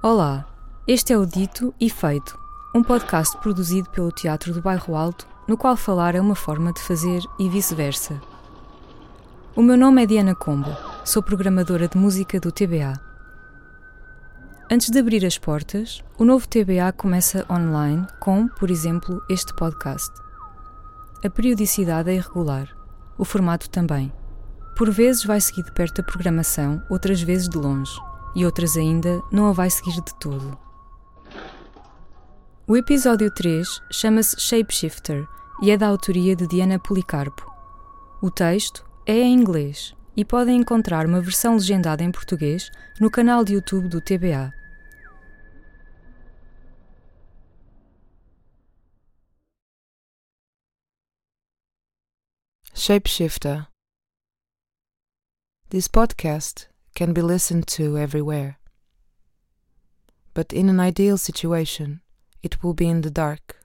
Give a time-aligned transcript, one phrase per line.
[0.00, 0.46] Olá,
[0.86, 2.38] este é o Dito e Feito,
[2.72, 6.80] um podcast produzido pelo Teatro do Bairro Alto, no qual falar é uma forma de
[6.80, 8.22] fazer e vice-versa.
[9.56, 10.70] O meu nome é Diana Combo,
[11.04, 12.92] sou programadora de música do TBA.
[14.70, 20.12] Antes de abrir as portas, o novo TBA começa online com, por exemplo, este podcast.
[21.24, 22.68] A periodicidade é irregular,
[23.18, 24.12] o formato também.
[24.76, 27.98] Por vezes vai seguir de perto a programação, outras vezes de longe,
[28.34, 30.58] e outras ainda não a vai seguir de todo.
[32.66, 35.26] O episódio 3 chama-se Shapeshifter
[35.62, 37.50] e é da autoria de Diana Policarpo.
[38.20, 43.44] O texto é em inglês e podem encontrar uma versão legendada em português no canal
[43.44, 44.52] de YouTube do TBA.
[52.74, 53.66] Shapeshifter.
[55.70, 58.58] This podcast can be listened to everywhere.
[60.34, 62.00] But in an ideal situation,
[62.42, 63.60] it will be in the dark,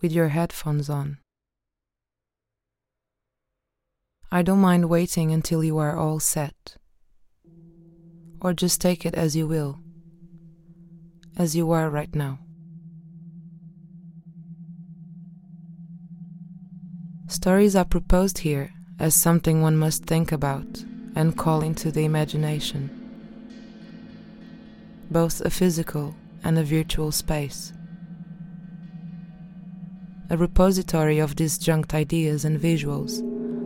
[0.00, 1.18] with your headphones on.
[4.32, 6.76] I don't mind waiting until you are all set.
[8.40, 9.80] Or just take it as you will,
[11.36, 12.38] as you are right now.
[17.28, 20.89] Stories are proposed here as something one must think about
[21.20, 22.88] and call into the imagination,
[25.10, 27.74] both a physical and a virtual space.
[30.30, 33.20] A repository of disjunct ideas and visuals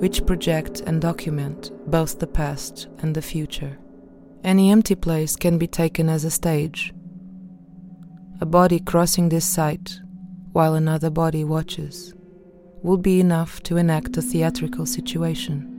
[0.00, 3.78] which project and document both the past and the future.
[4.42, 6.92] Any empty place can be taken as a stage.
[8.40, 10.00] A body crossing this site
[10.52, 12.12] while another body watches
[12.82, 15.75] would be enough to enact a theatrical situation.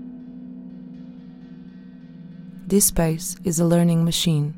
[2.67, 4.53] This space is a learning machine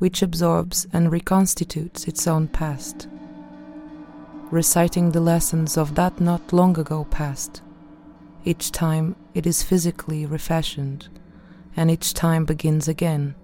[0.00, 3.08] which absorbs and reconstitutes its own past,
[4.50, 7.62] reciting the lessons of that not long ago past.
[8.44, 11.08] Each time it is physically refashioned,
[11.74, 13.34] and each time begins again.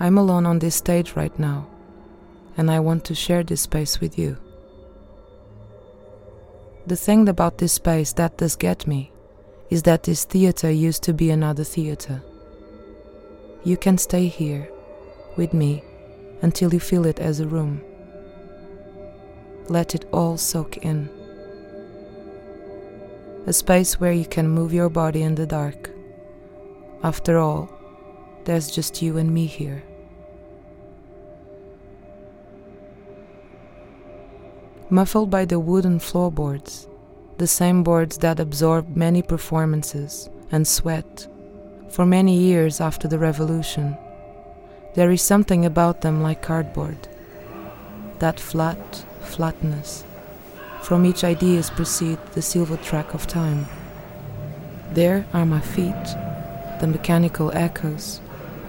[0.00, 1.66] I'm alone on this stage right now,
[2.56, 4.38] and I want to share this space with you.
[6.86, 9.11] The thing about this space that does get me
[9.72, 12.22] is that this theater used to be another theater.
[13.64, 14.68] You can stay here
[15.38, 15.82] with me
[16.42, 17.80] until you feel it as a room.
[19.68, 21.08] Let it all soak in.
[23.46, 25.88] A space where you can move your body in the dark.
[27.02, 27.70] After all,
[28.44, 29.82] there's just you and me here.
[34.90, 36.88] Muffled by the wooden floorboards,
[37.38, 41.26] the same boards that absorbed many performances and sweat
[41.90, 43.96] for many years after the revolution.
[44.94, 47.08] There is something about them like cardboard.
[48.18, 50.04] That flat flatness.
[50.82, 53.66] From each ideas proceed the silver track of time.
[54.92, 56.04] There are my feet,
[56.80, 58.20] the mechanical echoes.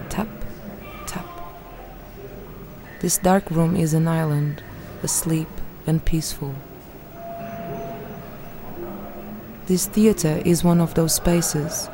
[0.08, 0.28] Tap,
[1.06, 1.26] tap.
[3.00, 4.62] This dark room is an island,
[5.02, 5.48] asleep
[5.86, 6.54] and peaceful.
[9.66, 11.88] This theater is one of those spaces,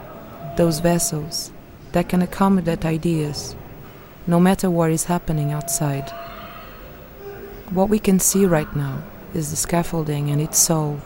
[0.56, 1.52] those vessels,
[1.92, 3.54] that can accommodate ideas,
[4.26, 6.10] no matter what is happening outside.
[7.70, 9.04] What we can see right now
[9.34, 11.00] is the scaffolding and its soul.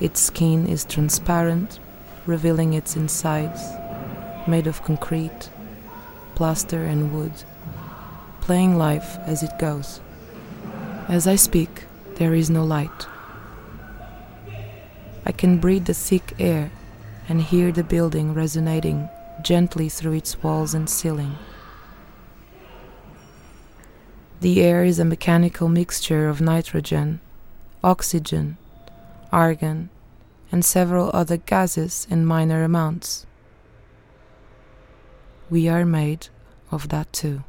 [0.00, 1.78] Its skin is transparent,
[2.26, 3.62] revealing its insides,
[4.48, 5.50] made of concrete,
[6.34, 7.44] plaster, and wood,
[8.40, 10.00] playing life as it goes.
[11.06, 11.84] As I speak,
[12.16, 13.06] there is no light.
[15.28, 16.70] I can breathe the thick air
[17.28, 19.10] and hear the building resonating
[19.42, 21.36] gently through its walls and ceiling.
[24.40, 27.20] The air is a mechanical mixture of nitrogen,
[27.84, 28.56] oxygen,
[29.30, 29.90] argon,
[30.50, 33.26] and several other gases in minor amounts.
[35.50, 36.28] We are made
[36.70, 37.44] of that too.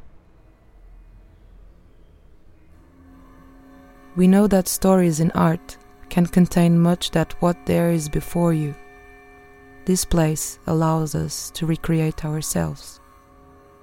[4.14, 5.78] We know that stories in art
[6.10, 8.74] can contain much that what there is before you.
[9.86, 13.00] This place allows us to recreate ourselves.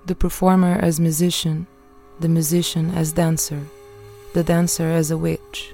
[0.05, 1.67] The performer as musician,
[2.19, 3.63] the musician as dancer,
[4.33, 5.73] the dancer as a witch,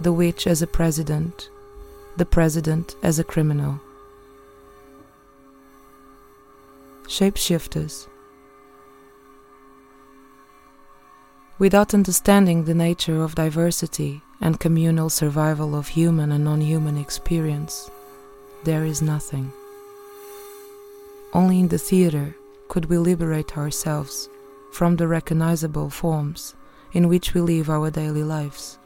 [0.00, 1.50] the witch as a president,
[2.16, 3.80] the president as a criminal.
[7.08, 8.08] Shapeshifters.
[11.58, 17.90] Without understanding the nature of diversity and communal survival of human and non human experience,
[18.64, 19.50] there is nothing.
[21.32, 22.36] Only in the theater
[22.68, 24.28] could we liberate ourselves
[24.70, 26.54] from the recognizable forms
[26.92, 28.78] in which we live our daily lives.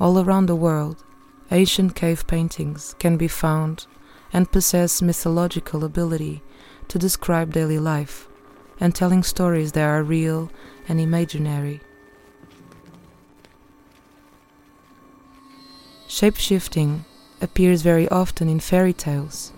[0.00, 1.04] All around the world,
[1.52, 3.86] ancient cave paintings can be found
[4.32, 6.42] and possess mythological ability
[6.88, 8.28] to describe daily life
[8.80, 10.50] and telling stories that are real
[10.88, 11.80] and imaginary.
[16.08, 17.04] Shapeshifting
[17.40, 19.52] appears very often in fairy tales,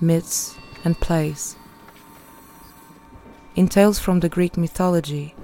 [0.00, 1.56] myths, and plays.
[3.54, 5.34] In tales from the Greek mythology,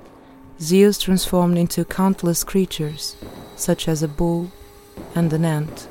[0.61, 3.17] Zeus transformed into countless creatures,
[3.55, 4.51] such as a bull
[5.15, 5.89] and an ant.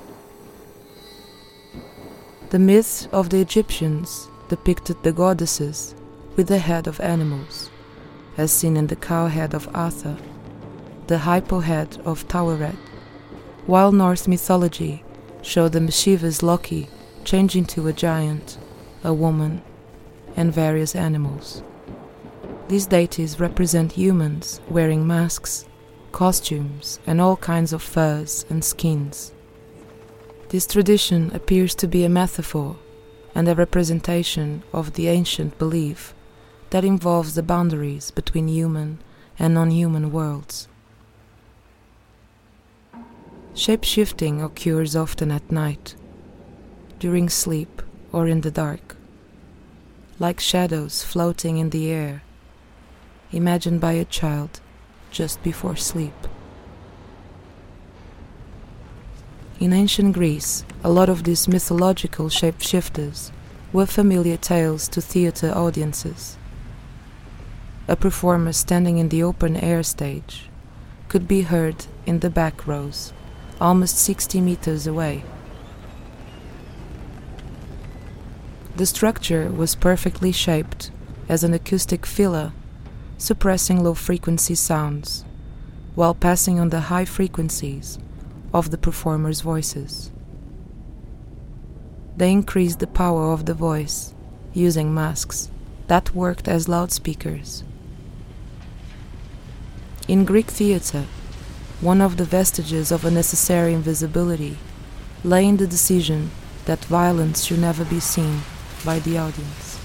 [2.50, 5.96] The myths of the Egyptians depicted the goddesses
[6.38, 7.72] with the head of animals,
[8.38, 10.18] as seen in the cow head of Hathor,
[11.08, 12.78] the hippo head of Taweret,
[13.66, 15.04] while Norse mythology
[15.42, 16.90] showed the mischievous Loki
[17.24, 18.60] change into a giant,
[19.04, 19.64] a woman,
[20.36, 21.64] and various animals.
[22.68, 25.66] These deities represent humans wearing masks,
[26.12, 29.32] costumes, and all kinds of furs and skins.
[30.50, 32.76] This tradition appears to be a metaphor
[33.34, 36.14] and a representation of the ancient belief
[36.70, 39.00] that involves the boundaries between human
[39.40, 40.68] and non human worlds.
[43.54, 45.96] Shape shifting occurs often at night,
[47.00, 47.82] during sleep
[48.12, 48.96] or in the dark,
[50.20, 52.22] like shadows floating in the air
[53.32, 54.62] imagined by a child
[55.12, 56.14] just before sleep.
[59.60, 63.32] In ancient Greece, a lot of these mythological shapeshifters
[63.74, 66.37] were familiar tales to theater audiences.
[67.90, 70.50] A performer standing in the open air stage
[71.08, 73.14] could be heard in the back rows,
[73.62, 75.24] almost 60 meters away.
[78.76, 80.92] The structure was perfectly shaped
[81.30, 82.52] as an acoustic filler
[83.18, 85.24] suppressing low frequency sounds
[85.96, 87.98] while passing on the high frequencies
[88.54, 90.12] of the performers' voices.
[92.18, 94.14] They increased the power of the voice
[94.54, 95.50] using masks
[95.88, 97.64] that worked as loudspeakers.
[100.08, 101.06] In Greek theatre,
[101.82, 104.58] one of the vestiges of a necessary invisibility
[105.22, 106.32] lay in the decision
[106.64, 108.40] that violence should never be seen
[108.86, 109.80] by the audience.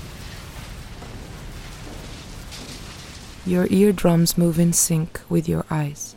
[3.44, 6.14] Your eardrums move in sync with your eyes.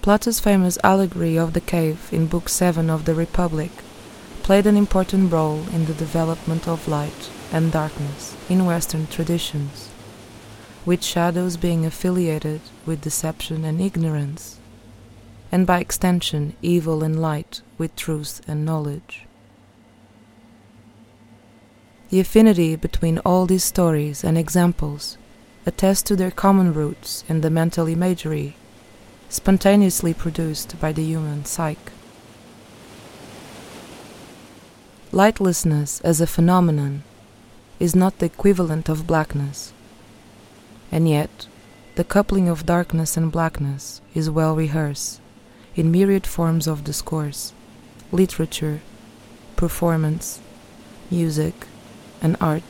[0.00, 3.72] Plato's famous allegory of the cave in Book 7 of the Republic
[4.44, 9.89] played an important role in the development of light and darkness in Western traditions,
[10.86, 14.58] with shadows being affiliated with deception and ignorance,
[15.52, 19.26] and by extension, evil and light with truth and knowledge.
[22.10, 25.16] The affinity between all these stories and examples
[25.66, 28.56] attest to their common roots in the mental imagery
[29.28, 31.92] spontaneously produced by the human psyche.
[35.12, 37.04] Lightlessness as a phenomenon
[37.78, 39.72] is not the equivalent of blackness,
[40.92, 41.46] and yet
[41.94, 45.20] the coupling of darkness and blackness is well rehearsed
[45.76, 47.52] in myriad forms of discourse,
[48.12, 48.80] literature,
[49.56, 50.40] performance,
[51.10, 51.66] music,
[52.20, 52.62] and art.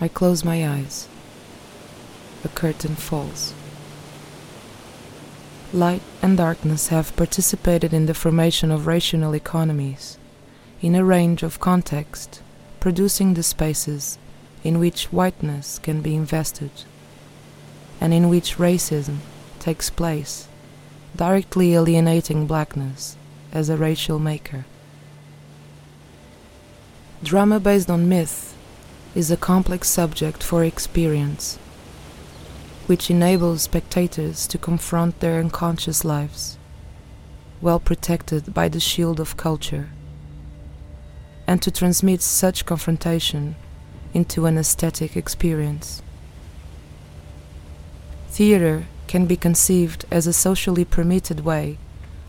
[0.00, 1.08] I close my eyes.
[2.42, 3.52] The curtain falls.
[5.72, 10.16] Light and darkness have participated in the formation of rational economies,
[10.80, 12.40] in a range of contexts,
[12.80, 14.18] producing the spaces
[14.64, 16.70] in which whiteness can be invested,
[18.00, 19.18] and in which racism
[19.58, 20.48] takes place,
[21.14, 23.16] directly alienating blackness
[23.52, 24.64] as a racial maker.
[27.22, 28.56] Drama based on myth
[29.14, 31.58] is a complex subject for experience,
[32.86, 36.56] which enables spectators to confront their unconscious lives,
[37.60, 39.90] well protected by the shield of culture,
[41.50, 43.56] and to transmit such confrontation
[44.14, 46.00] into an aesthetic experience.
[48.28, 51.76] Theatre can be conceived as a socially permitted way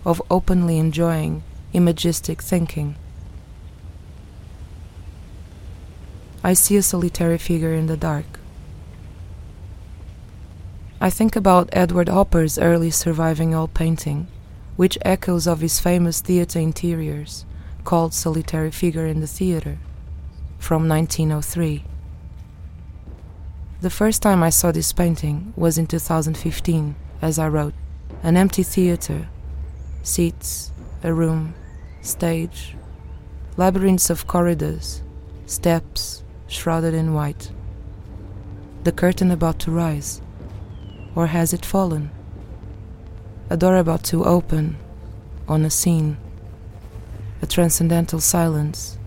[0.04, 2.96] of openly enjoying imagistic thinking.
[6.44, 8.40] I see a solitary figure in the dark.
[11.00, 14.30] I think about Edward Hopper's early surviving oil painting,
[14.78, 17.46] which echoes of his famous theatre interiors,
[17.84, 19.78] called Solitary Figure in the Theatre,
[20.60, 21.84] from 1903.
[23.82, 27.74] The first time I saw this painting was in 2015, as I wrote.
[28.24, 29.28] An empty theatre,
[30.04, 30.72] seats,
[31.04, 31.56] a room,
[32.02, 32.76] stage,
[33.58, 35.02] labyrinths of corridors,
[35.46, 37.52] steps shrouded in white.
[38.84, 40.22] The curtain about to rise,
[41.16, 42.12] or has it fallen?
[43.50, 44.78] A door about to open
[45.48, 46.18] on a scene,
[47.42, 48.98] a transcendental silence.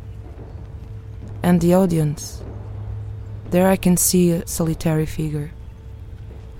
[1.43, 2.43] And the audience.
[3.51, 5.53] There I can see a solitary figure,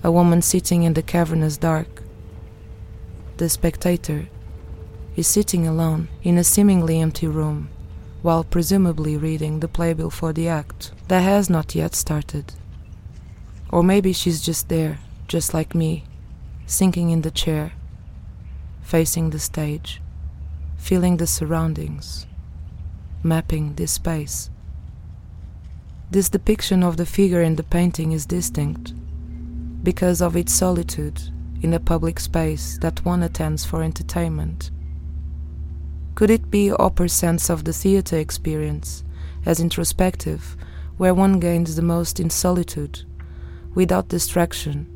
[0.03, 2.03] a woman sitting in the cavernous dark.
[3.37, 4.27] The spectator
[5.15, 7.69] is sitting alone in a seemingly empty room
[8.21, 12.53] while presumably reading the playbill for the act that has not yet started.
[13.69, 16.05] Or maybe she's just there, just like me,
[16.65, 17.73] sinking in the chair,
[18.81, 20.01] facing the stage,
[20.77, 22.25] feeling the surroundings,
[23.23, 24.49] mapping this space.
[26.11, 28.93] This depiction of the figure in the painting is distinct
[29.83, 31.21] because of its solitude
[31.61, 34.71] in a public space that one attends for entertainment
[36.15, 39.03] could it be Hopper's sense of the theatre experience,
[39.45, 40.55] as introspective,
[40.95, 43.03] where one gains the most in solitude,
[43.73, 44.87] without distraction,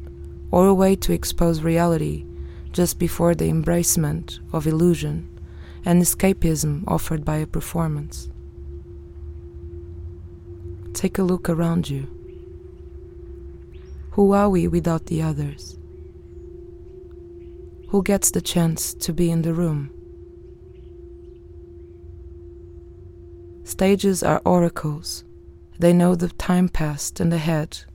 [0.49, 2.25] or a way to expose reality
[2.71, 5.27] just before the embracement of illusion
[5.85, 8.29] and escapism offered by a performance?
[10.93, 12.07] Take a look around you.
[14.11, 15.77] Who are we without the others?
[17.89, 19.91] Who gets the chance to be in the room?
[23.63, 25.23] Stages are oracles.
[25.77, 27.85] They know the time past and ahead,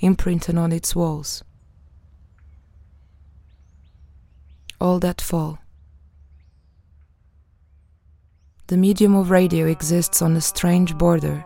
[0.00, 1.42] imprinted on its walls.
[4.80, 5.61] All that fall.
[8.72, 11.44] The medium of radio exists on a strange border,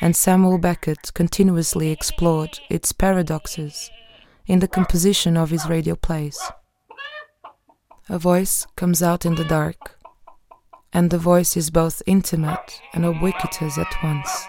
[0.00, 3.92] and Samuel Beckett continuously explored its paradoxes
[4.48, 6.36] in the composition of his radio plays.
[8.08, 10.00] A voice comes out in the dark
[10.92, 14.48] and the voice is both intimate and ubiquitous at once.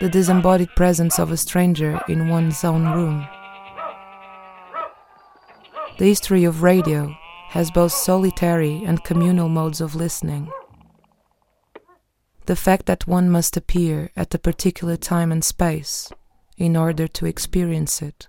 [0.00, 3.26] The disembodied presence of a stranger in one's own room.
[5.98, 7.14] The history of radio
[7.50, 10.48] has both solitary and communal modes of listening.
[12.46, 16.12] The fact that one must appear at a particular time and space
[16.56, 18.28] in order to experience it.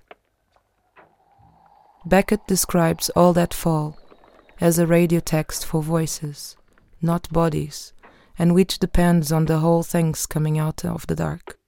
[2.04, 3.96] Beckett describes all that fall
[4.60, 6.58] as a radio text for voices,
[7.00, 7.94] not bodies,
[8.40, 11.60] and which depends on the whole things coming out of the dark.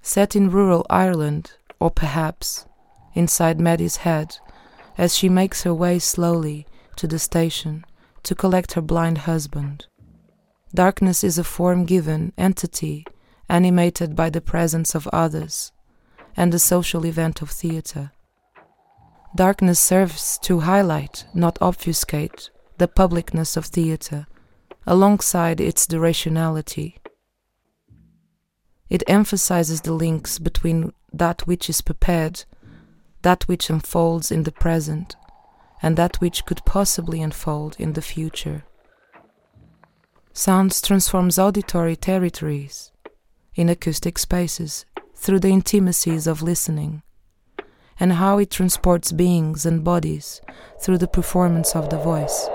[0.00, 2.64] Set in rural Ireland, or perhaps
[3.12, 4.38] inside Maddy's head,
[4.98, 6.66] as she makes her way slowly
[6.96, 7.84] to the station
[8.22, 9.86] to collect her blind husband.
[10.74, 13.06] Darkness is a form given entity
[13.48, 15.72] animated by the presence of others
[16.36, 18.12] and the social event of theatre.
[19.34, 24.26] Darkness serves to highlight, not obfuscate, the publicness of theatre,
[24.86, 26.96] alongside its durationality.
[28.88, 32.44] It emphasizes the links between that which is prepared,
[33.22, 35.16] that which unfolds in the present,
[35.82, 38.64] and that which could possibly unfold in the future.
[40.32, 42.92] Sounds transforms auditory territories
[43.54, 47.02] in acoustic spaces through the intimacies of listening
[47.98, 50.40] and how it transports beings and bodies
[50.80, 52.48] through the performance of the voice.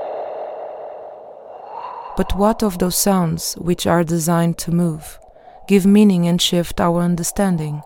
[2.17, 5.19] But what of those sounds which are designed to move,
[5.67, 7.84] give meaning and shift our understanding?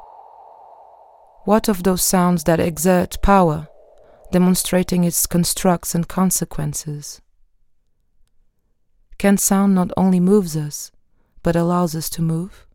[1.46, 3.70] What of those sounds that exert power,
[4.32, 7.22] demonstrating its constructs and consequences?
[9.18, 10.92] Can sound not only moves us,
[11.42, 12.68] but allows us to move?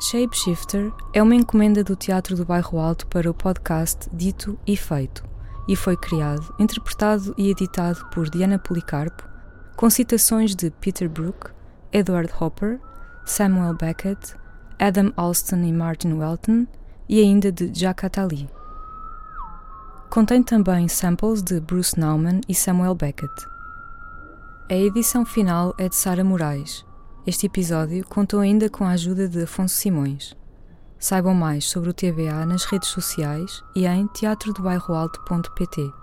[0.00, 5.29] Shapeshifter é uma encomenda do Teatro do Bairro Alto para o podcast Dito e Feito
[5.68, 9.28] e foi criado, interpretado e editado por Diana Policarpo,
[9.76, 11.50] com citações de Peter Brook,
[11.92, 12.80] Edward Hopper,
[13.24, 14.34] Samuel Beckett,
[14.78, 16.66] Adam Alston e Martin Welton
[17.08, 18.48] e ainda de Jacques Attali.
[20.10, 23.46] Contém também samples de Bruce Nauman e Samuel Beckett.
[24.68, 26.84] A edição final é de Sara Moraes
[27.26, 30.34] este episódio contou ainda com a ajuda de Afonso Simões.
[31.00, 35.94] Saibam mais sobre o TBA nas redes sociais e em teatrodobairroalto.pt.